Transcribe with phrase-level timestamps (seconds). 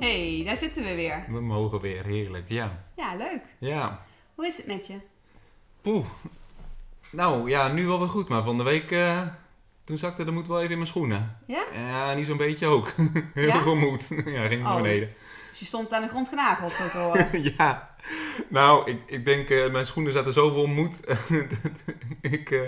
[0.00, 1.24] Hey, daar zitten we weer.
[1.28, 2.84] we mogen weer, heerlijk, ja.
[2.96, 3.40] Ja, leuk.
[3.58, 4.00] Ja,
[4.34, 4.94] Hoe is het met je?
[5.82, 6.06] poeh.
[7.10, 9.20] Nou ja, nu wel weer goed, maar van de week, eh,
[9.84, 11.38] toen zakte de moed wel even in mijn schoenen.
[11.46, 11.62] Ja?
[11.74, 12.92] Ja, niet zo'n beetje ook.
[13.34, 13.62] Heel Ja?
[13.62, 14.08] veel moed.
[14.26, 14.82] ja, ging naar Oh.
[14.82, 15.08] beneden.
[15.50, 17.28] Dus je stond aan de grond genageld, zo te horen.
[17.58, 17.88] ja,
[18.48, 21.00] nou, ik, ik denk, eh, mijn schoenen zaten zo vol moed.
[22.20, 22.60] ik, eh,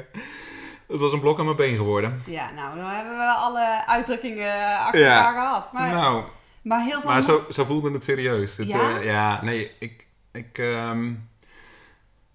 [0.87, 2.23] het was een blok aan mijn been geworden.
[2.27, 5.17] Ja, nou, dan hebben we alle uitdrukkingen achter Ja.
[5.17, 5.73] elkaar gehad.
[5.73, 6.25] Maar, nou,
[6.63, 8.57] maar heel veel maar zo, zo voelde het serieus.
[8.57, 8.99] Ja?
[8.99, 11.15] eh, ja, nee, ik, ik, ehm,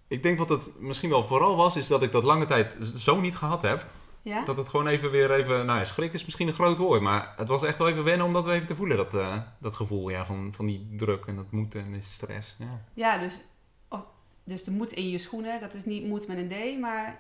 [0.08, 3.20] ik denk wat het misschien wel vooral was, is dat ik dat lange tijd zo
[3.20, 3.86] niet gehad heb.
[4.22, 4.46] Ja?
[4.46, 7.34] Dat het gewoon even weer even, nou ja, schrik is misschien een groot woord, maar
[7.38, 9.76] het was echt wel even wennen om dat weer even te voelen, dat, eh, dat
[9.76, 12.56] gevoel ja, van, van die druk en dat moeten en die stress.
[12.60, 12.82] Ja.
[12.94, 13.42] Ja, dus,
[13.90, 14.06] of,
[14.44, 17.20] dus de moed in je schoenen, dat is niet moed met een D, maar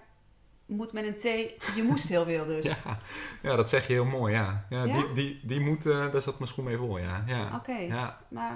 [0.67, 1.23] moed met een T.
[1.75, 2.65] Je moest heel veel dus.
[2.85, 2.99] Ja,
[3.41, 4.65] ja, dat zeg je heel mooi, ja.
[4.69, 4.93] ja, Ja?
[4.93, 7.23] Die, die, die moet, eh, daar zat mijn schoen mee vol, ja.
[7.27, 8.17] Ja, Oké, ja.
[8.29, 8.55] maar,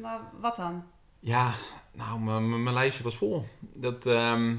[0.00, 0.84] maar wat dan?
[1.18, 1.52] ja
[1.92, 3.44] nou, mijn- lijstje was vol.
[3.60, 4.56] Dat, ehm,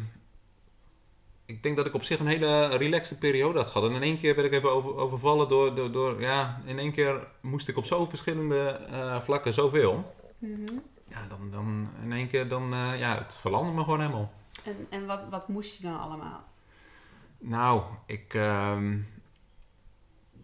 [1.45, 3.89] ik denk dat ik op zich een hele relaxte periode had gehad.
[3.89, 6.91] En in één keer werd ik even over, overvallen door, door, door, ja, in één
[6.91, 10.13] keer moest ik op zo verschillende eh, vlakken zoveel.
[10.37, 10.61] Mhm.
[11.09, 14.31] Ja, dan, dan in één keer, dan, eh, ja, het verlandde me gewoon helemaal.
[14.63, 16.43] En, en wat, wat moest je dan allemaal?
[17.45, 18.97] Nou, ik, ehm,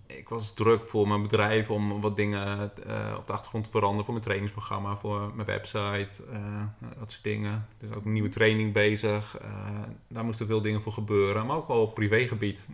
[0.06, 4.04] ik was druk voor mijn bedrijf om wat dingen eh, op de achtergrond te veranderen.
[4.06, 6.64] Voor mijn trainingsprogramma, voor mijn website, eh,
[7.00, 7.68] dat soort dingen.
[7.78, 9.38] Dus ook nieuwe training bezig.
[9.38, 11.46] Eh, daar moesten veel dingen voor gebeuren.
[11.46, 12.70] Maar ook wel op privégebied.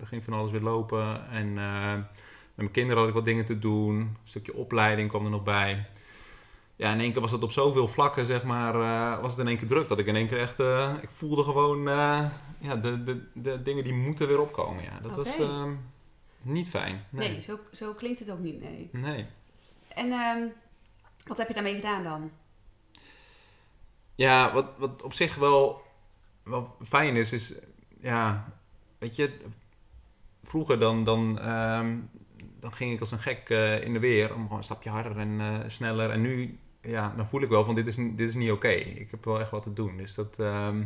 [0.00, 1.28] Er ging van alles weer lopen.
[1.30, 3.96] En met mijn kinderen had ik wat dingen te doen.
[3.96, 5.86] Een stukje opleiding kwam er nog bij.
[6.76, 9.48] Ja, in één keer was het op zoveel vlakken, zeg maar, eh, was het in
[9.48, 9.88] één keer druk.
[9.88, 12.24] Dat ik in één keer echt, eh, ik voelde gewoon, eh,
[12.58, 14.82] ja, de, de, de dingen die moeten weer opkomen.
[14.84, 15.74] Ja, dat was ehm,
[16.42, 17.04] niet fijn.
[17.10, 17.42] Nee, Nee.
[17.42, 18.88] zo, zo klinkt het ook niet, nee.
[18.92, 19.26] nee.
[19.88, 20.46] En ehm,
[21.26, 22.30] wat heb je daarmee gedaan dan?
[24.14, 25.82] Ja, wat, wat op zich wel,
[26.42, 27.54] wel fijn is, is,
[28.00, 28.52] ja,
[28.98, 29.36] weet je,
[30.42, 31.96] vroeger dan, dan, ehm,
[32.60, 33.48] dan ging ik als een gek
[33.84, 36.10] in de weer om gewoon een stapje harder en sneller.
[36.10, 38.68] En nu, ja, dan voel ik wel van dit is, dit is niet oké.
[38.68, 39.96] Ik heb wel echt wat te doen.
[39.96, 40.82] Dus dat, ehm,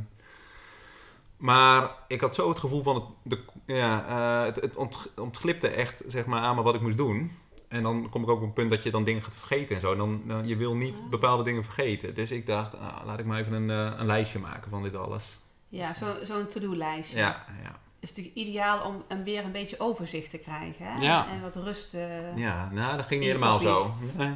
[1.37, 3.39] maar ik had zo het gevoel van het, de,
[3.75, 7.31] ja, eh, het, het ont, ontglipte echt zeg maar, aan me wat ik moest doen.
[7.69, 9.81] En dan kom ik ook op een punt dat je dan dingen gaat vergeten en
[9.81, 9.97] zo.
[9.97, 12.15] Dan, dan, je wil niet bepaalde dingen vergeten.
[12.15, 14.97] Dus ik dacht, ah, laat ik maar even een, eh, een lijstje maken van dit
[14.97, 15.39] alles.
[15.69, 17.19] Ja, zo- zo'n to-do-lijstje.
[17.19, 17.79] Ja, ja.
[18.01, 20.87] is natuurlijk ideaal om een, weer een beetje overzicht te krijgen.
[20.93, 21.01] Hè?
[21.01, 21.27] Ja.
[21.29, 21.95] En wat rust.
[21.95, 23.95] eh, ja nou, dat ging niet helemaal zo.
[24.17, 24.35] Nee,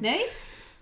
[0.00, 0.24] Nee?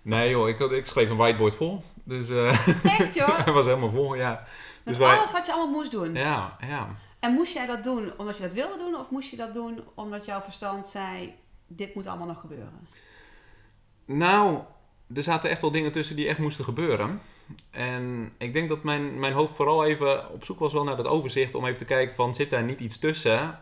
[0.03, 1.83] nee joh, ik, had, ik schreef een whiteboard vol.
[2.03, 2.67] Dus eh
[2.99, 3.37] Echt joh?
[3.45, 4.29] hij was helemaal vol, ja.
[4.31, 4.47] Met
[4.83, 6.13] Dus wij- alles wat je allemaal moest doen.
[6.13, 6.87] Ja, ja.
[7.19, 8.95] En moest jij dat doen omdat je dat wilde doen?
[8.95, 11.33] Of moest je dat doen omdat jouw verstand zei,
[11.67, 12.87] dit moet allemaal nog gebeuren?
[14.05, 14.59] Nou,
[15.13, 17.21] er zaten echt wel dingen tussen die echt moesten gebeuren.
[17.71, 21.07] En ik denk dat mijn, mijn hoofd vooral even op zoek was wel naar dat
[21.07, 21.55] overzicht.
[21.55, 23.59] Om even te kijken van, zit daar niet iets tussen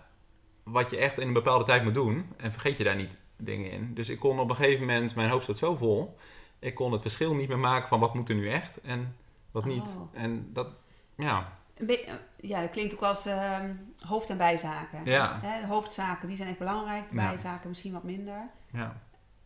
[0.64, 2.30] wat je echt in een bepaalde tijd moet doen?
[2.38, 3.94] En vergeet je daar niet dingen in?
[3.94, 6.18] Dus ik kon op een gegeven moment, mijn hoofd zat zo vol.
[6.60, 9.16] Ik kon het verschil niet meer maken van wat moet er nu echt en
[9.52, 9.96] wat niet.
[9.98, 10.10] Oh.
[10.22, 10.68] En dat,
[11.16, 11.52] ja,
[11.88, 11.98] eh,
[12.42, 13.74] ja, dat klinkt ook als ehm,
[14.06, 15.06] hoofd- en bijzaken.
[15.06, 15.22] Ja.
[15.24, 17.28] Dus, hè, hoofdzaken die zijn echt belangrijk, de Ja.
[17.28, 18.50] bijzaken misschien wat minder.
[18.72, 18.96] ja.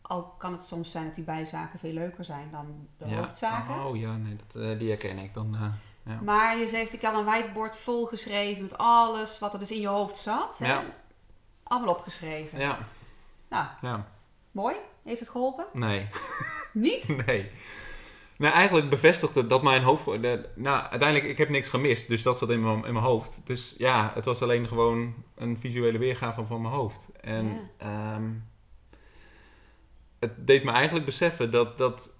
[0.08, 3.16] Al kan het soms zijn dat die bijzaken veel leuker zijn dan de ja.
[3.16, 3.84] hoofdzaken.
[3.86, 5.54] Oh ja, nee, dat, eh, die herken ik dan.
[5.54, 5.66] eh,
[6.14, 6.20] ja.
[6.22, 9.86] Maar je zegt, ik had een whiteboard volgeschreven met alles wat er dus in je
[9.88, 10.58] hoofd zat.
[10.58, 10.66] Hè?
[10.66, 10.82] Ja.
[11.62, 12.58] Allemaal opgeschreven.
[12.58, 12.78] ja,
[13.48, 14.08] Nou, ja.
[14.50, 14.76] mooi.
[15.04, 15.66] Heeft het geholpen?
[15.72, 16.08] Nee.
[16.72, 17.08] Niet?
[17.26, 17.50] Nee.
[18.38, 20.04] Nou, eigenlijk bevestigde dat mijn hoofd...
[20.04, 22.08] De, nou, uiteindelijk, ik heb niks gemist.
[22.08, 23.40] Dus dat zat in mijn, in mijn hoofd.
[23.44, 27.08] Dus ja, het was alleen gewoon een visuele weergave van mijn hoofd.
[27.20, 28.30] En ehm,
[30.18, 32.14] het deed me eigenlijk beseffen dat, dat,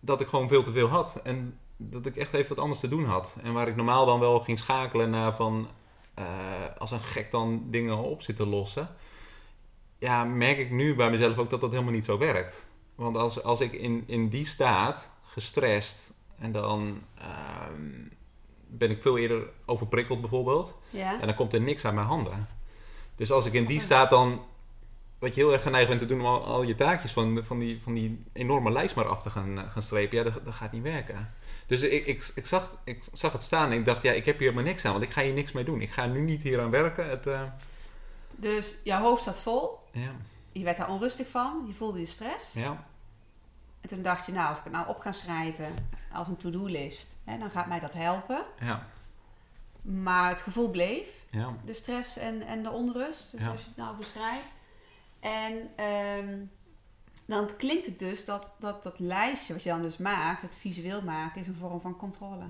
[0.00, 1.20] dat ik gewoon veel te veel had.
[1.22, 3.36] En dat ik echt even wat anders te doen had.
[3.42, 5.68] En waar ik normaal dan wel ging schakelen naar van...
[6.14, 6.24] eh,
[6.78, 8.88] als een gek dan dingen op zitten lossen.
[10.00, 12.66] Ja, merk ik nu bij mezelf ook dat dat helemaal niet zo werkt.
[12.94, 18.08] Want als, als ik in, in die staat, gestrest, en dan ehm,
[18.66, 20.78] ben ik veel eerder overprikkeld bijvoorbeeld.
[20.90, 21.20] Ja.
[21.20, 22.48] En dan komt er niks uit mijn handen.
[23.16, 24.40] Dus als ik in die staat dan
[25.18, 27.58] wat je heel erg geneigd bent te doen om al, al je taakjes van, van,
[27.58, 30.54] die, van die enorme lijst maar af te gaan, eh, gaan strepen, ja, dat, dat
[30.54, 31.34] gaat niet werken.
[31.66, 34.38] Dus ik, ik, ik, zag, ik zag het staan en ik dacht, ja, ik heb
[34.38, 35.80] hier helemaal niks aan, want ik ga hier niks mee doen.
[35.80, 37.08] Ik ga nu niet hier aan werken.
[37.08, 37.42] Het, eh,
[38.40, 39.78] Dus jouw hoofd zat vol.
[39.92, 40.10] ja,
[40.52, 41.64] Je werd daar onrustig van.
[41.66, 42.52] Je voelde je stress.
[42.54, 42.84] ja,
[43.80, 45.74] En toen dacht je, nou, als ik het nou op ga schrijven
[46.12, 48.44] als een to-do-list, dan gaat mij dat helpen.
[48.60, 48.86] ja,
[49.82, 51.08] Maar het gevoel bleef.
[51.30, 53.48] ja, De stress en, en de onrust, dus Ja.
[53.50, 54.52] als je het nou beschrijft.
[55.20, 56.38] En ehm,
[57.26, 61.02] dan klinkt het dus dat, dat dat lijstje wat je dan dus maakt, het visueel
[61.02, 62.44] maken, is een vorm van controle.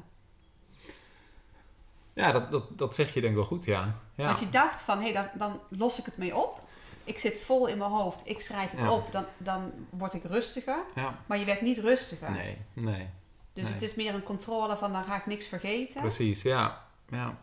[2.21, 3.95] Ja dat, dat, dat zeg je denk ik wel goed, ja.
[4.15, 4.27] ja.
[4.27, 6.61] Want je dacht van, hé, dan, dan los ik het mee op.
[7.05, 8.93] Ik zit vol in mijn hoofd, ik schrijf het Ja.
[8.93, 10.79] op, dan, dan word ik rustiger.
[10.95, 11.19] ja.
[11.27, 12.31] Maar je werd niet rustiger.
[12.31, 13.09] Nee, nee.
[13.53, 13.73] dus nee.
[13.73, 16.01] het is meer een controle van, dan ga ik niks vergeten.
[16.01, 16.85] Precies, ja.
[17.09, 17.39] ja.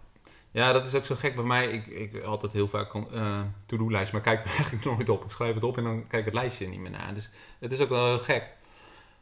[0.51, 1.67] Ja, dat is ook zo gek bij mij.
[1.67, 5.23] Ik, ik altijd heel vaak eh to-do-lijst, maar kijk er eigenlijk nooit op.
[5.23, 7.13] Ik schrijf het op en dan kijk ik het lijstje niet meer naar.
[7.13, 7.29] Dus
[7.59, 8.43] het is ook wel heel gek.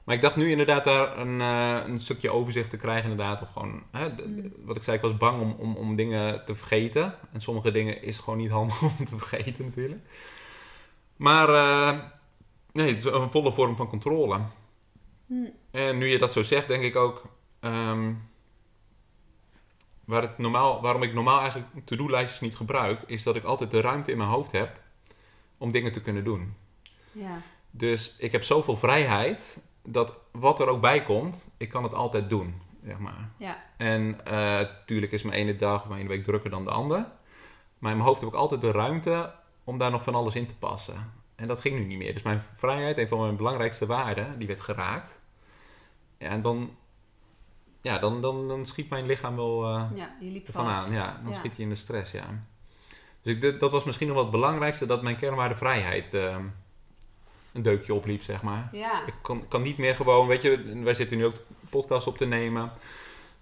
[0.05, 3.41] Maar ik dacht nu inderdaad daar een, eh, een stukje overzicht te krijgen inderdaad.
[3.41, 4.53] Of gewoon, hè, d- Mm.
[4.65, 7.15] wat ik zei, ik was bang om, om, om dingen te vergeten.
[7.31, 10.01] En sommige dingen is gewoon niet handig om te vergeten natuurlijk.
[11.15, 11.99] Maar eh,
[12.73, 14.39] nee, het is een volle vorm van controle.
[15.27, 15.33] Hm.
[15.71, 17.23] En nu je dat zo zegt, denk ik ook.
[17.59, 18.13] ehm,
[20.05, 23.81] waar het normaal, waarom ik normaal eigenlijk to-do-lijstjes niet gebruik, is dat ik altijd de
[23.81, 24.79] ruimte in mijn hoofd heb
[25.57, 26.53] om dingen te kunnen doen.
[27.11, 27.41] Ja.
[27.71, 32.29] Dus ik heb zoveel vrijheid dat wat er ook bij komt, ik kan het altijd
[32.29, 32.61] doen.
[32.85, 33.29] Zeg maar.
[33.37, 33.63] Ja.
[33.77, 36.99] En natuurlijk is mijn ene dag of mijn ene week drukker dan de andere.
[37.79, 39.31] Maar in mijn hoofd heb ik altijd de ruimte
[39.63, 41.11] om daar nog van alles in te passen.
[41.35, 42.13] En dat ging nu niet meer.
[42.13, 45.19] Dus mijn vrijheid, een van mijn belangrijkste waarden, die werd geraakt.
[46.17, 46.75] Ja, en dan,
[47.81, 50.87] ja, dan, dan, dan schiet mijn lichaam wel eh, ja, je liep ervan vast.
[50.87, 50.93] aan.
[50.93, 51.37] Ja, dan Ja.
[51.37, 52.43] schiet hij in de stress, ja.
[53.21, 56.37] Dus ik, dat was misschien nog wel het belangrijkste, dat mijn kernwaarde vrijheid eh,
[57.55, 58.69] een deukje opliep, zeg maar.
[58.71, 59.05] Ja.
[59.05, 62.17] Ik kan, kan niet meer gewoon, weet je, wij zitten nu ook de podcast op
[62.17, 62.71] te nemen.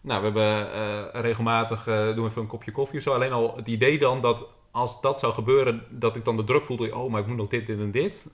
[0.01, 3.13] Nou, we hebben eh, regelmatig, eh, doen we even een kopje koffie of zo.
[3.13, 6.65] Alleen al het idee dan dat als dat zou gebeuren, dat ik dan de druk
[6.65, 8.27] voelde, oh, maar ik moet nog dit, dit en dit.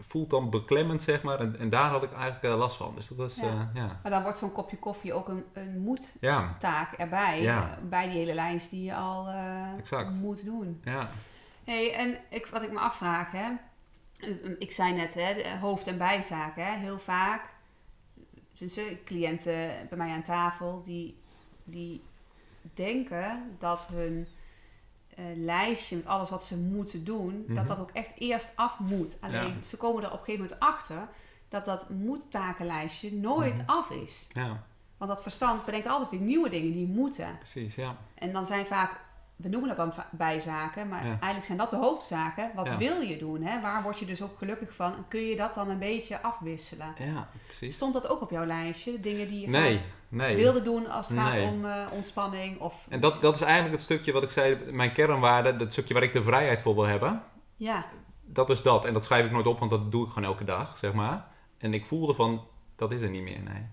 [0.00, 1.40] Voelt dan beklemmend, zeg maar.
[1.40, 2.92] En, en daar had ik eigenlijk eh, last van.
[2.94, 3.70] Dus dat was, Ja.
[3.74, 4.00] ja.
[4.02, 6.16] Maar dan wordt zo'n kopje koffie ook een, een moedtaak
[6.60, 7.42] ja, erbij.
[7.42, 7.78] Ja.
[7.82, 9.28] bij die hele lijst die je al
[10.22, 10.80] moet doen.
[10.84, 11.08] ja,
[11.64, 13.48] Hey, en ik, wat ik me afvraag, hè.
[14.20, 14.28] Eh,
[14.58, 16.64] Ik zei net, hè, de hoofd- en bijzaken.
[16.66, 17.54] Hè, heel vaak,
[18.52, 21.18] tenminste, cliënten bij mij aan tafel, die,
[21.64, 22.02] die
[22.74, 24.26] denken dat hun
[25.16, 27.66] eh, lijstje met alles wat ze moeten doen, dat Mhm.
[27.66, 29.16] dat ook echt eerst af moet.
[29.20, 29.62] Alleen Ja.
[29.62, 31.08] ze komen er op een gegeven moment achter
[31.48, 33.70] dat dat moet-takenlijstje nooit Mhm.
[33.70, 34.26] af is.
[34.32, 34.64] ja,
[34.96, 37.36] Want dat verstand bedenkt altijd weer nieuwe dingen die moeten.
[37.38, 37.96] precies, ja.
[38.14, 39.00] En dan zijn vaak,
[39.36, 41.08] we noemen dat dan bijzaken, maar Ja.
[41.10, 42.50] eigenlijk zijn dat de hoofdzaken.
[42.54, 42.76] Wat Ja.
[42.76, 43.42] wil je doen?
[43.42, 43.60] Hè?
[43.60, 44.92] Waar word je dus ook gelukkig van?
[44.96, 46.94] En kun je dat dan een beetje afwisselen?
[46.98, 47.74] Ja, precies.
[47.74, 48.92] Stond dat ook op jouw lijstje?
[48.92, 50.36] De dingen die je Nee, graag nee.
[50.36, 52.60] wilde doen als het gaat om eh, ontspanning?
[52.60, 55.94] Of, En dat, dat is eigenlijk het stukje wat ik zei, mijn kernwaarde, dat stukje
[55.94, 57.22] waar ik de vrijheid voor wil hebben.
[57.56, 57.86] Ja,
[58.28, 58.84] Dat is dat.
[58.84, 61.26] En dat schrijf ik nooit op, want dat doe ik gewoon elke dag, zeg maar.
[61.58, 62.44] En ik voelde van,
[62.76, 63.66] dat is er niet meer, nee.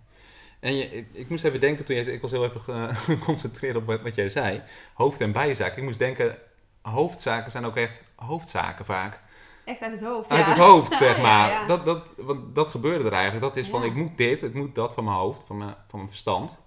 [0.63, 3.75] En je, ik, ik moest even denken, toen jij, ik was heel even ge- geconcentreerd
[3.75, 4.61] op wat, wat jij zei.
[4.93, 5.77] Hoofd- en bijzaken.
[5.77, 6.37] Ik moest denken,
[6.81, 9.19] hoofdzaken zijn ook echt hoofdzaken vaak.
[9.65, 10.29] echt uit het hoofd.
[10.29, 10.47] Uit ja.
[10.49, 11.49] het hoofd, zeg maar.
[11.49, 11.65] ja.
[11.67, 13.43] Dat, dat, want dat gebeurde er eigenlijk.
[13.45, 15.99] Dat is van, ik moet dit, ik moet dat van mijn hoofd, van mijn, van
[15.99, 16.57] mijn verstand.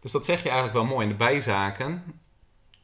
[0.00, 1.02] Dus dat zeg je eigenlijk wel mooi.
[1.04, 2.20] En de bijzaken,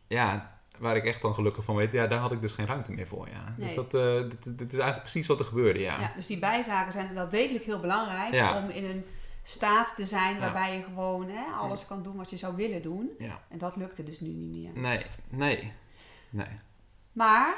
[0.06, 2.92] ja, waar ik echt dan gelukkig van weet, ja, daar had ik dus geen ruimte
[2.92, 3.54] meer voor, ja.
[3.58, 6.00] Dus dat, eh, dit, dit is eigenlijk precies wat er gebeurde, ja.
[6.00, 9.04] Ja, dus die bijzaken zijn wel degelijk heel belangrijk om in een
[9.46, 10.40] staat te zijn Ja.
[10.40, 13.10] waarbij je gewoon hè, alles kan doen wat je zou willen doen.
[13.18, 13.40] Ja.
[13.48, 14.82] En dat lukte dus nu niet meer.
[14.82, 15.72] Nee, nee,
[16.30, 16.46] nee.
[17.12, 17.54] Maar,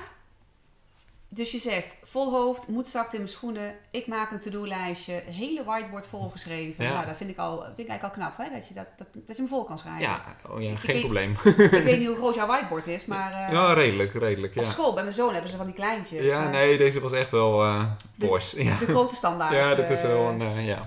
[1.28, 5.64] dus je zegt, vol hoofd, moed zakt in mijn schoenen, ik maak een to-do-lijstje, hele
[5.64, 6.84] whiteboard volgeschreven.
[6.84, 6.92] Ja.
[6.92, 8.54] Nou, dat vind ik, al, vind ik eigenlijk al knap, hè?
[8.58, 10.00] Dat, je dat, dat, dat je hem vol kan schrijven.
[10.00, 11.30] Ja, oh ja Ik geen probleem.
[11.56, 14.70] Ik weet niet hoe groot jouw whiteboard is, maar eh, ja, redelijk, redelijk, op ja.
[14.70, 16.24] school, bij mijn zoon hebben ze van die kleintjes.
[16.24, 17.84] Ja, eh, nee, deze was echt wel eh
[18.18, 18.50] fors.
[18.50, 19.54] Ja, De grote standaard.
[19.54, 20.80] ja dat is eh, wel een, eh, ja.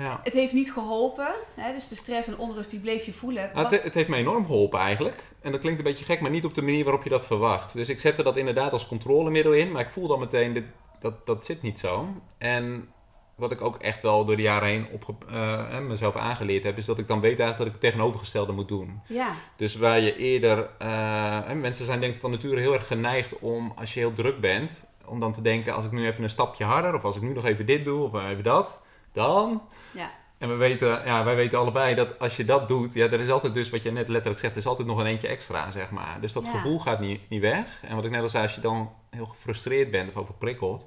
[0.00, 0.20] Ja.
[0.22, 1.72] Het heeft niet geholpen, hè?
[1.72, 3.50] dus de stress en onrust die bleef je voelen.
[3.54, 5.22] Nou, het, het heeft me enorm geholpen eigenlijk.
[5.40, 7.72] En dat klinkt een beetje gek, maar niet op de manier waarop je dat verwacht.
[7.72, 10.64] Dus ik zette dat inderdaad als controlemiddel in, maar ik voel dan meteen, dit,
[11.00, 12.08] dat, dat zit niet zo.
[12.38, 12.88] En
[13.34, 16.84] wat ik ook echt wel door de jaren heen op, eh, mezelf aangeleerd heb, is
[16.84, 19.00] dat ik dan weet eigenlijk dat ik het tegenovergestelde moet doen.
[19.06, 23.38] ja, Dus waar je eerder, eh, mensen zijn denk ik van nature heel erg geneigd
[23.38, 26.30] om, als je heel druk bent, om dan te denken, als ik nu even een
[26.30, 28.80] stapje harder, of als ik nu nog even dit doe, of even dat,
[29.12, 29.62] dan.
[29.92, 30.10] Ja.
[30.38, 33.28] En we weten, ja, wij weten allebei dat als je dat doet, ja, er is
[33.30, 35.90] altijd dus, wat je net letterlijk zegt, er is altijd nog een eentje extra, zeg
[35.90, 36.20] maar.
[36.20, 36.50] Dus dat Ja.
[36.50, 37.80] gevoel gaat niet, niet weg.
[37.82, 40.86] En wat ik net al zei, als je dan heel gefrustreerd bent of overprikkeld,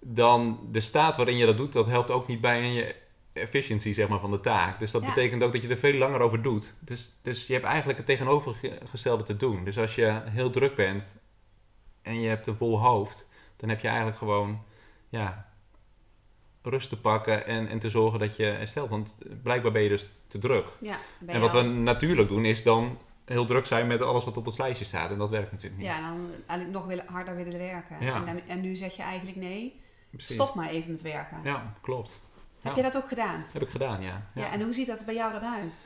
[0.00, 2.94] dan de staat waarin je dat doet, dat helpt ook niet bij in je
[3.32, 4.78] efficiëntie, zeg maar, van de taak.
[4.78, 5.08] Dus dat Ja.
[5.08, 6.74] betekent ook dat je er veel langer over doet.
[6.80, 9.64] Dus, dus je hebt eigenlijk het tegenovergestelde te doen.
[9.64, 11.14] Dus als je heel druk bent
[12.02, 14.62] en je hebt een vol hoofd, dan heb je eigenlijk gewoon,
[15.08, 15.48] ja,
[16.66, 18.90] rust te pakken en, en te zorgen dat je herstelt.
[18.90, 20.64] Want blijkbaar ben je dus te druk.
[20.80, 20.96] Ja,
[21.26, 24.56] en wat we natuurlijk doen, is dan heel druk zijn met alles wat op ons
[24.58, 25.10] lijstje staat.
[25.10, 25.90] En dat werkt natuurlijk niet.
[25.90, 27.96] Ja, dan eigenlijk nog willen, harder willen werken.
[28.00, 28.14] Ja.
[28.14, 29.80] En, dan- en nu zeg je eigenlijk nee,
[30.10, 30.34] Precies.
[30.34, 31.40] stop maar even met werken.
[31.44, 32.20] Ja, klopt.
[32.60, 32.82] Heb Ja.
[32.84, 33.44] je dat ook gedaan?
[33.52, 34.08] Heb ik gedaan, ja.
[34.34, 34.42] Ja.
[34.42, 34.50] ja.
[34.52, 35.80] en hoe ziet dat bij jou dan uit?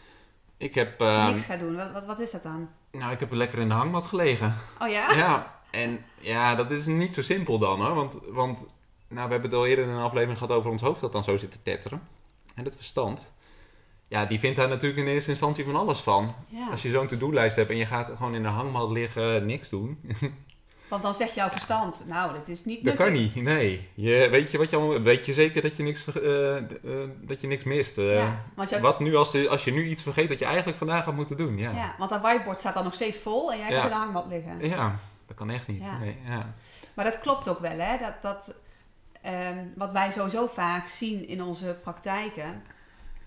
[0.56, 2.68] Ik heb, Als je ehm, niks gaat doen, wat, wat, wat is dat dan?
[2.92, 4.54] nou, ik heb lekker in de hangmat gelegen.
[4.78, 5.12] Oh ja?
[5.14, 7.94] Ja, en ja, dat is niet zo simpel dan hoor.
[7.94, 8.66] Want, want
[9.10, 11.24] nou, we hebben het al eerder in een aflevering gehad over ons hoofd dat dan
[11.24, 12.02] zo zit te tetteren.
[12.54, 13.32] En het verstand.
[14.08, 16.34] Ja, die vindt daar natuurlijk in eerste instantie van alles van.
[16.48, 16.68] Ja.
[16.70, 20.00] Als je zo'n to-do-lijst hebt en je gaat gewoon in de hangmat liggen, niks doen.
[20.90, 23.04] Want dan zegt jouw verstand, nou, dat is niet Dat nuttig.
[23.04, 23.88] kan niet, nee.
[23.94, 26.64] Je, weet, je wat je allemaal, weet je zeker dat je niks, eh, eh,
[27.20, 27.98] dat je niks mist?
[27.98, 28.14] eh.
[28.14, 31.14] Ja, want, Wat nu als, als je nu iets vergeet dat je eigenlijk vandaag had
[31.14, 31.58] moeten doen?
[31.58, 33.74] Ja, ja, want dat whiteboard staat dan nog steeds vol en jij Ja.
[33.76, 34.68] gaat in de hangmat liggen.
[34.68, 34.94] Ja,
[35.26, 35.82] dat kan echt niet.
[35.84, 35.98] Ja.
[35.98, 36.54] Nee, ja.
[36.94, 37.98] Maar dat klopt ook wel, hè?
[37.98, 38.54] Dat, dat,
[39.22, 42.62] ehm, wat wij sowieso vaak zien in onze praktijken,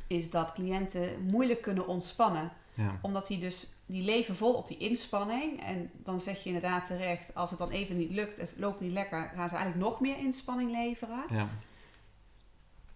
[0.07, 2.51] is dat cliënten moeilijk kunnen ontspannen.
[2.73, 2.99] Ja.
[3.01, 5.63] Omdat die dus, die leven vol op die inspanning.
[5.63, 8.91] En dan zeg je inderdaad terecht, als het dan even niet lukt, of loopt niet
[8.91, 11.23] lekker, gaan ze eigenlijk nog meer inspanning leveren.
[11.29, 11.47] Ja.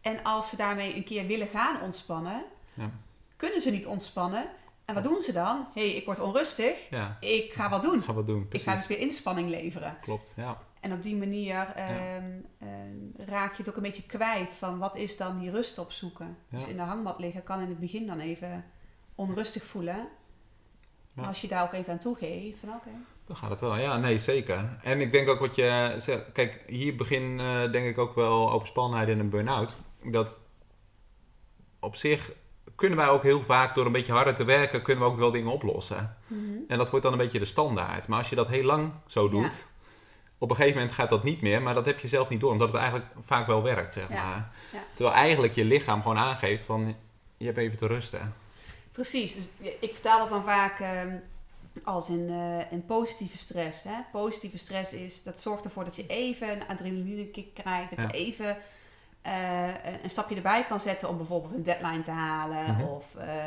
[0.02, 2.92] En als ze daarmee een keer willen gaan ontspannen, Ja.
[3.36, 4.46] kunnen ze niet ontspannen.
[4.86, 5.68] En wat doen ze dan?
[5.74, 6.90] Hé, hey, ik word onrustig.
[6.90, 8.02] ja, Ik ga wat doen.
[8.02, 8.46] gaan we doen.
[8.50, 9.98] Ik ga dus weer inspanning leveren.
[10.02, 10.58] Klopt, ja.
[10.88, 14.98] En op die manier ehm, ehm, raak je het ook een beetje kwijt van wat
[14.98, 16.38] is dan die rust opzoeken.
[16.50, 16.58] Ja.
[16.58, 18.66] Dus in de hangmat liggen kan in het begin dan even
[19.16, 20.08] onrustig voelen.
[21.14, 22.90] Maar als je daar ook even aan toegeeft, van oké.
[23.26, 23.78] Dan gaat het wel.
[23.78, 24.80] Ja, nee, zeker.
[24.84, 26.32] En ik denk ook wat je zegt.
[26.32, 29.76] Kijk, hier begin eh, denk ik ook wel overspannenheid en een burn-out.
[30.04, 30.40] Dat
[31.80, 32.32] op zich
[32.76, 35.32] kunnen wij ook heel vaak door een beetje harder te werken, kunnen we ook wel
[35.32, 36.18] dingen oplossen.
[36.28, 36.42] Mhm.
[36.68, 38.08] En dat wordt dan een beetje de standaard.
[38.08, 39.68] Maar als je dat heel lang zo doet.
[40.38, 42.52] Op een gegeven moment gaat dat niet meer, maar dat heb je zelf niet door,
[42.52, 44.52] omdat het eigenlijk vaak wel werkt, zeg maar.
[44.72, 44.80] ja.
[44.94, 46.96] Terwijl eigenlijk je lichaam gewoon aangeeft van,
[47.38, 48.34] je hebt even te rusten.
[48.92, 49.46] Precies, dus
[49.80, 51.16] ik vertaal dat dan vaak ehm,
[51.84, 53.84] als in, eh, in positieve stress.
[53.84, 53.94] Hè?
[54.12, 57.90] Positieve stress is, dat zorgt ervoor dat je even een adrenaline kick krijgt.
[57.90, 58.08] Dat Ja.
[58.12, 58.58] je even
[59.22, 62.74] eh, een stapje erbij kan zetten om bijvoorbeeld een deadline te halen.
[62.74, 62.84] Mhm.
[62.84, 63.46] Of eh,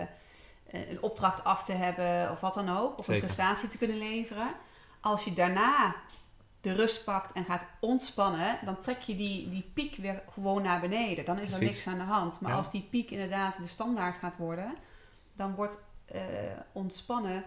[0.71, 2.99] een opdracht af te hebben of wat dan ook.
[2.99, 3.15] Of Zeker.
[3.15, 4.49] een prestatie te kunnen leveren.
[5.01, 5.95] Als je daarna
[6.61, 10.81] de rust pakt en gaat ontspannen, dan trek je die, die piek weer gewoon naar
[10.81, 11.25] beneden.
[11.25, 12.41] Dan is er niks aan de hand.
[12.41, 12.57] Maar Ja.
[12.57, 14.75] als die piek inderdaad de standaard gaat worden,
[15.33, 16.23] dan wordt eh,
[16.73, 17.45] ontspannen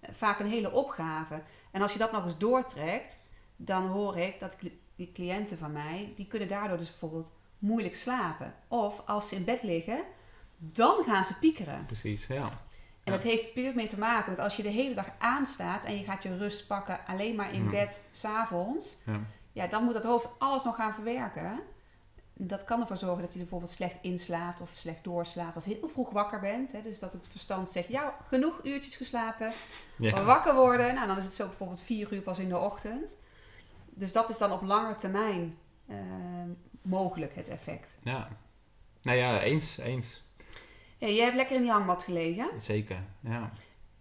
[0.00, 1.42] eh, vaak een hele opgave.
[1.70, 3.18] En als je dat nog eens doortrekt,
[3.56, 4.56] dan hoor ik dat
[4.96, 8.54] die cliënten van mij, die kunnen daardoor dus bijvoorbeeld moeilijk slapen.
[8.68, 10.02] Of als ze in bed liggen,
[10.56, 11.86] dan gaan ze piekeren.
[11.86, 12.60] Precies, ja.
[13.04, 15.98] En dat heeft puur mee te maken met als je de hele dag aanstaat en
[15.98, 19.20] je gaat je rust pakken alleen maar in bed s'avonds, ja.
[19.52, 21.60] ja, dan moet dat hoofd alles nog gaan verwerken.
[22.34, 26.10] Dat kan ervoor zorgen dat je bijvoorbeeld slecht inslaapt of slecht doorslaapt of heel vroeg
[26.10, 26.72] wakker bent.
[26.72, 26.82] Hè?
[26.82, 29.52] Dus dat het verstand zegt, ja, genoeg uurtjes geslapen,
[29.98, 30.24] ja.
[30.24, 30.94] wakker worden.
[30.94, 33.16] Nou, dan is het zo bijvoorbeeld vier uur pas in de ochtend.
[33.94, 35.96] Dus dat is dan op lange termijn eh,
[36.82, 37.98] mogelijk, het effect.
[38.02, 38.28] Ja.
[39.02, 40.22] Nou ja, eens, eens.
[41.02, 42.46] Ja, jij hebt lekker in die hangmat gelegen.
[42.58, 43.50] Zeker, ja.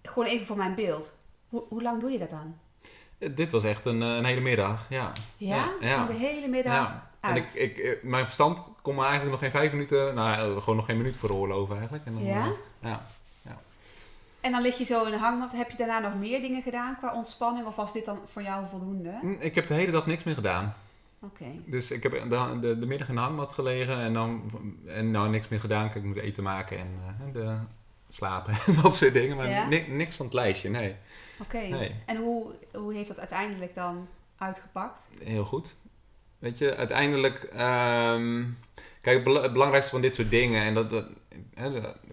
[0.03, 1.17] Gewoon even voor mijn beeld.
[1.49, 2.55] Hoe, hoe lang doe je dat dan?
[3.17, 5.11] Eh, Dit was echt een, eh, een hele middag, ja.
[5.37, 5.55] Ja?
[5.55, 5.93] Ja, ja.
[6.01, 7.09] Gewoon de hele middag ja.
[7.19, 10.75] En ik, ik, eh, mijn verstand kon me eigenlijk nog geen vijf minuten, nou gewoon
[10.75, 12.05] nog geen minuut veroorloven eigenlijk.
[12.05, 12.51] En dan, Ja?
[12.81, 13.01] ja.
[14.41, 15.51] En dan lig je zo in de hangmat.
[15.51, 17.67] Heb je daarna nog meer dingen gedaan qua ontspanning?
[17.67, 19.17] Of was dit dan voor jou voldoende?
[19.21, 20.73] Hm, Ik heb de hele dag niks meer gedaan.
[21.23, 21.45] Oké.
[21.65, 24.51] Dus ik heb de, de, de middag in de hangmat gelegen en dan
[24.87, 25.85] en nou niks meer gedaan.
[25.85, 27.55] Kijk, ik moet eten maken en eh, de,
[28.09, 29.37] slapen en dat soort dingen.
[29.37, 29.67] Maar Ja?
[29.67, 30.95] ni- niks van het lijstje, nee.
[31.41, 31.57] Oké.
[31.57, 31.95] Nee.
[32.05, 35.07] En hoe, hoe heeft dat uiteindelijk dan uitgepakt?
[35.23, 35.75] Heel goed.
[36.39, 37.43] Weet je, uiteindelijk...
[37.43, 38.43] ehm,
[39.01, 40.61] kijk, het bela- het belangrijkste van dit soort dingen...
[40.63, 41.05] En dat,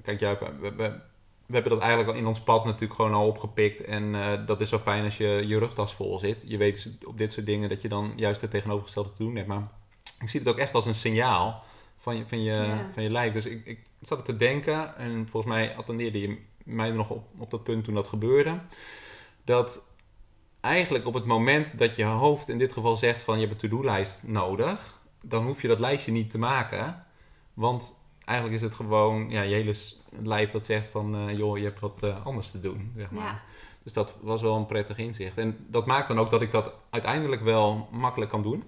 [0.02, 1.00] kijk, ja, we, we,
[1.48, 3.84] we hebben dat eigenlijk al in ons pad natuurlijk gewoon al opgepikt.
[3.84, 6.44] En eh, dat is zo fijn als je je rugtas vol zit.
[6.46, 9.36] Je weet dus op dit soort dingen dat je dan juist het tegenovergestelde te doen
[9.36, 9.48] hebt.
[9.48, 9.68] Maar
[10.20, 11.62] ik zie het ook echt als een signaal
[11.98, 12.90] van je, van je, Ja.
[12.94, 13.32] van je lijf.
[13.32, 17.24] Dus ik, ik zat er te denken en volgens mij attendeerde je mij nog op,
[17.38, 18.60] op dat punt toen dat gebeurde.
[19.44, 19.86] Dat
[20.60, 23.68] eigenlijk op het moment dat je hoofd in dit geval zegt van je hebt een
[23.68, 27.04] to-do-lijst nodig, dan hoef je dat lijstje niet te maken.
[27.54, 29.76] Want eigenlijk is het gewoon ja, je hele
[30.22, 31.14] lijf dat zegt van...
[31.16, 33.24] eh, joh, je hebt wat eh, anders te doen, zeg maar.
[33.24, 33.40] Ja.
[33.82, 35.38] Dus dat was wel een prettig inzicht.
[35.38, 38.64] En dat maakt dan ook dat ik dat uiteindelijk wel makkelijk kan doen.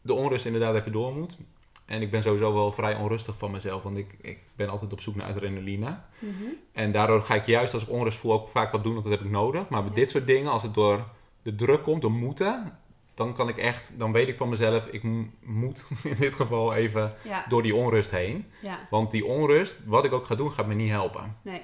[0.00, 1.36] De onrust inderdaad even door moet.
[1.84, 5.00] En ik ben sowieso wel vrij onrustig van mezelf, want ik, ik ben altijd op
[5.00, 5.98] zoek naar adrenaline.
[6.18, 6.32] Mhm.
[6.72, 9.12] En daardoor ga ik juist als ik onrust voel ook vaak wat doen, want dat
[9.12, 9.68] heb ik nodig.
[9.68, 9.90] Maar Ja.
[9.90, 11.04] dit soort dingen, als het door
[11.42, 12.78] de druk komt, door moeten,
[13.14, 15.02] dan kan ik echt, dan weet ik van mezelf, ik
[15.40, 17.44] moet in dit geval even Ja.
[17.48, 18.50] door die onrust heen.
[18.60, 21.36] ja, Want die onrust, wat ik ook ga doen, gaat me niet helpen.
[21.42, 21.60] nee.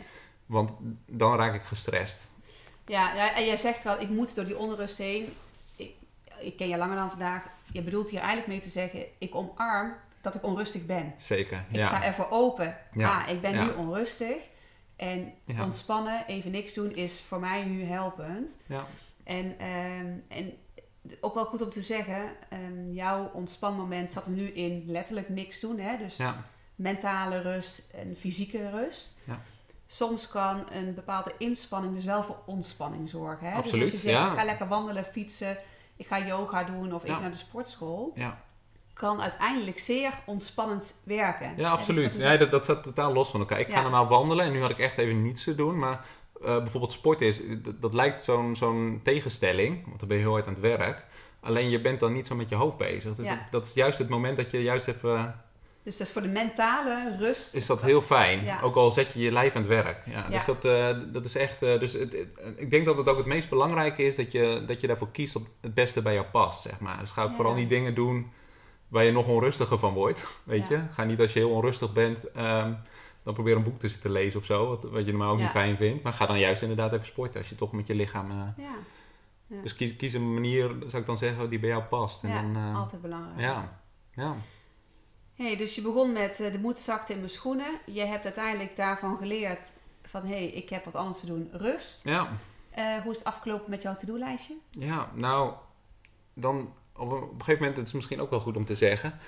[0.47, 0.73] Want
[1.07, 2.31] dan raak ik gestrest.
[2.87, 5.33] Ja, ja, en jij zegt wel, ik moet door die onrust heen.
[5.77, 5.95] Ik,
[6.41, 7.45] ik ken je langer dan vandaag.
[7.73, 11.15] Je bedoelt hier eigenlijk mee te zeggen, ik omarm dat ik onrustig ben.
[11.17, 11.65] Zeker.
[11.71, 12.77] Ik sta ervoor open.
[12.93, 13.23] Ja.
[13.23, 14.37] Ah, ik ben nu onrustig.
[14.97, 18.57] En ontspannen, even niks doen, is voor mij nu helpend.
[18.67, 18.85] Ja.
[19.25, 20.53] En, ehm, en
[21.21, 25.61] ook wel goed om te zeggen, ehm, jouw ontspanmoment zat er nu in letterlijk niks
[25.61, 25.79] doen.
[25.79, 25.97] Hè?
[25.97, 26.45] Dus Ja.
[26.75, 29.15] mentale rust en fysieke rust.
[29.25, 29.41] Ja.
[29.87, 33.51] Soms kan een bepaalde inspanning dus wel voor ontspanning zorgen.
[33.51, 33.57] Hè?
[33.57, 34.31] Absoluut, dus als je zegt, ja.
[34.33, 35.59] ik ga lekker wandelen, fietsen,
[35.97, 38.13] ik ga yoga doen of even naar de sportschool.
[38.15, 38.39] Ja.
[38.93, 41.49] Kan uiteindelijk zeer ontspannend werken.
[41.49, 42.03] Ja, dus absoluut.
[42.05, 43.61] dat is Nee, dat, dat staat totaal los van elkaar.
[43.61, 45.79] Ik ga normaal wandelen en nu had ik echt even niets te doen.
[45.79, 46.05] Maar
[46.45, 50.33] eh, bijvoorbeeld sporten is, dat, dat lijkt zo'n zo'n tegenstelling, want dan ben je heel
[50.33, 51.07] hard aan het werk.
[51.41, 53.15] Alleen je bent dan niet zo met je hoofd bezig.
[53.15, 53.35] Dus Ja.
[53.35, 55.41] dat, dat is juist het moment dat je juist even...
[55.83, 57.55] Dus dat is voor de mentale rust.
[57.55, 58.45] Is dat heel fijn.
[58.45, 58.61] Ja.
[58.61, 60.03] Ook al zet je je lijf aan het werk.
[60.07, 60.29] Ja, Ja.
[60.29, 61.63] Dus dat, eh, dat is echt...
[61.63, 64.63] eh, dus het, het- ik denk dat het ook het meest belangrijke is dat je,
[64.67, 66.99] dat je daarvoor kiest wat het beste bij jou past, zeg maar.
[66.99, 68.31] Dus ga vooral niet dingen doen
[68.89, 70.81] waar je nog onrustiger van wordt, weet je.
[70.93, 72.73] Ga niet als je heel onrustig bent, ehm,
[73.23, 75.43] dan probeer een boek te zitten lezen of zo, wat, wat je normaal ook Ja.
[75.43, 76.03] niet fijn vindt.
[76.03, 78.31] Maar ga dan juist inderdaad even sporten als je toch met je lichaam...
[78.31, 78.75] eh, Ja,
[79.47, 79.63] Ja.
[79.63, 82.23] Dus kies, kies een manier, zou ik dan zeggen, die bij jou past.
[82.23, 83.41] En ja dan, eh, altijd belangrijk.
[83.41, 83.81] ja,
[84.15, 84.35] ja.
[85.35, 87.81] Hey, dus je begon met eh, de moed zakte in mijn schoenen.
[87.87, 89.73] Je hebt uiteindelijk daarvan geleerd
[90.03, 92.01] van hé, hey, ik heb wat anders te doen, rust.
[92.05, 92.29] ja.
[93.03, 94.55] Hoe is het afgelopen met jouw to-do-lijstje?
[94.71, 95.53] Ja, nou,
[96.35, 98.75] dan op een, op een gegeven moment, het is misschien ook wel goed om te
[98.75, 99.19] zeggen,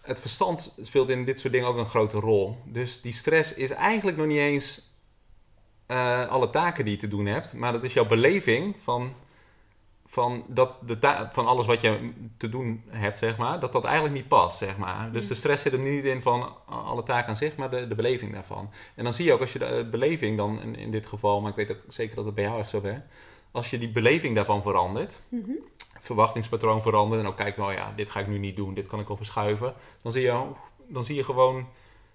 [0.00, 2.56] het verstand speelt in dit soort dingen ook een grote rol.
[2.64, 4.88] Dus die stress is eigenlijk nog niet eens
[5.86, 9.14] eh, alle taken die je te doen hebt, maar dat is jouw beleving van,
[10.06, 14.14] van, dat de van alles wat je te doen hebt, zeg maar, dat dat eigenlijk
[14.14, 15.12] niet past, zeg maar.
[15.12, 17.94] Dus de stress zit er niet in van alle taken aan zich, maar de, de
[17.94, 18.70] beleving daarvan.
[18.94, 21.40] En dan zie je ook als je de eh, beleving dan, in, in dit geval,
[21.40, 23.06] maar ik weet ook zeker dat het bij jou echt zo werkt,
[23.50, 25.22] als je die beleving daarvan verandert,
[25.98, 29.00] verwachtingspatroon verandert en ook kijkt, nou ja, dit ga ik nu niet doen, dit kan
[29.00, 30.42] ik wel verschuiven, dan zie je,
[30.88, 31.66] dan zie je gewoon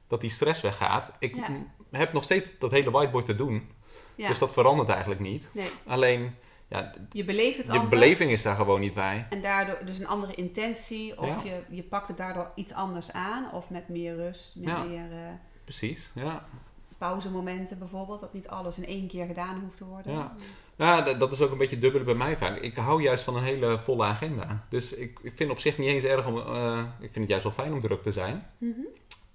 [0.08, 1.12] dat die stress weggaat.
[1.20, 1.48] Ik Ja.
[1.92, 3.70] heb nog steeds dat hele whiteboard te doen,
[4.16, 5.50] Ja, dus dat verandert eigenlijk niet.
[5.54, 6.36] nee, Alleen,
[6.68, 7.90] ja, je beleeft het je anders.
[7.90, 9.28] beleving is daar gewoon niet bij.
[9.30, 11.20] En daardoor dus een andere intentie.
[11.20, 11.42] Of Ja.
[11.44, 13.52] je, je pakt het daardoor iets anders aan.
[13.52, 15.18] Of met meer rust, met meer eh,
[15.64, 16.46] Precies, ja.
[16.98, 18.20] pauzemomenten bijvoorbeeld.
[18.20, 20.14] Dat niet alles in één keer gedaan hoeft te worden.
[20.14, 20.36] Ja.
[20.78, 22.56] Ja, dat, is ook een beetje dubbel bij mij vaak.
[22.58, 24.66] Ik hou juist van een hele volle agenda.
[24.70, 26.38] Dus ik, ik vind op zich niet eens erg om...
[26.38, 28.48] eh, ik vind het juist wel fijn om druk te zijn.
[28.58, 28.80] Mhm.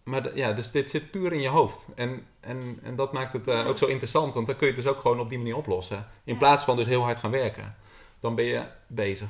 [0.05, 1.87] Maar ja, dus dit zit puur in je hoofd.
[1.94, 4.83] En, en, en dat maakt het eh, ook zo interessant, want dan kun je het
[4.83, 6.07] dus ook gewoon op die manier oplossen.
[6.24, 6.38] In Ja.
[6.38, 7.76] plaats van dus heel hard gaan werken.
[8.20, 9.29] Dan ben je bezig.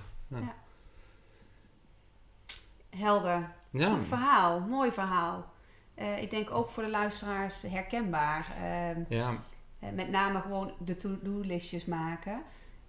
[2.90, 3.52] Helder.
[3.70, 5.52] Ja, Goed verhaal, mooi verhaal.
[5.94, 8.46] Eh, ik denk ook voor de luisteraars herkenbaar.
[8.62, 9.42] Ehm, ja,
[9.94, 12.36] met name gewoon de to-do-listjes maken.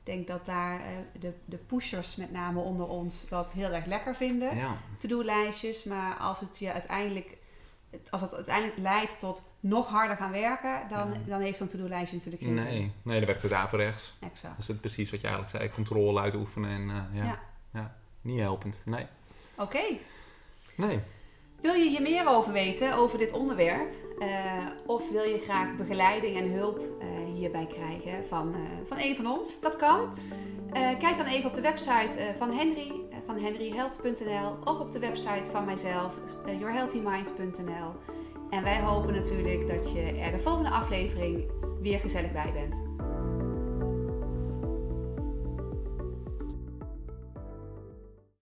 [0.04, 0.88] Ik denk dat daar eh,
[1.20, 4.56] de, de pushers met name onder ons dat heel erg lekker vinden.
[4.56, 7.38] ja, To-do-lijstjes, maar als het je uiteindelijk,
[8.10, 11.20] als het uiteindelijk leidt tot nog harder gaan werken, dan, Ja.
[11.26, 12.68] dan heeft zo'n to-do-lijstje natuurlijk geen zin.
[12.68, 14.14] nee, nee, dan werkt het averechts.
[14.20, 14.42] Exact.
[14.54, 17.40] Dat is het precies wat je eigenlijk zei, controle uitoefenen en eh, ja, Ja.
[17.74, 17.96] ja.
[18.22, 18.82] niet helpend.
[18.86, 19.06] Nee,
[19.56, 19.82] Oké.
[20.76, 21.00] nee.
[21.62, 23.94] Wil je hier meer over weten, over dit onderwerp?
[24.20, 24.28] Eh,
[24.86, 29.28] of wil je graag begeleiding en hulp eh, hierbij krijgen van, eh, van een van
[29.28, 29.60] ons?
[29.60, 30.10] Dat kan.
[31.00, 32.92] Kijk dan even op de website van Henry,
[33.26, 36.14] van henryhelpt.nl of op de website van mijzelf,
[36.60, 37.92] yourhealthymind.nl.
[38.50, 42.91] En wij hopen natuurlijk dat je er de volgende aflevering weer gezellig bij bent.